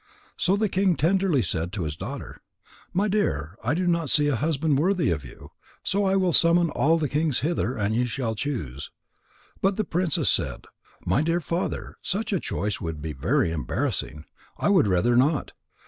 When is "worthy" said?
4.79-5.11